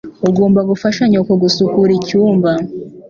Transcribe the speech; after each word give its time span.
Ugomba 0.29 0.59
gufasha 0.69 1.01
nyoko 1.11 1.33
gusukura 1.43 1.91
icyumba. 1.99 2.51